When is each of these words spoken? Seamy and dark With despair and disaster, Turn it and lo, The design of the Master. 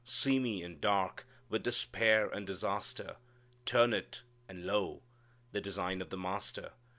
Seamy 0.03 0.63
and 0.63 0.81
dark 0.81 1.27
With 1.47 1.61
despair 1.61 2.27
and 2.27 2.47
disaster, 2.47 3.17
Turn 3.67 3.93
it 3.93 4.23
and 4.49 4.65
lo, 4.65 5.03
The 5.51 5.61
design 5.61 6.01
of 6.01 6.09
the 6.09 6.17
Master. 6.17 6.71